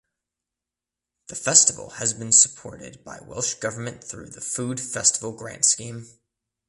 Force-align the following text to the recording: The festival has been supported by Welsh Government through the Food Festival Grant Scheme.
The 1.27 1.35
festival 1.35 1.91
has 1.97 2.15
been 2.15 2.31
supported 2.31 3.03
by 3.03 3.19
Welsh 3.21 3.53
Government 3.59 4.03
through 4.03 4.31
the 4.31 4.41
Food 4.41 4.79
Festival 4.79 5.31
Grant 5.31 5.63
Scheme. 5.63 6.07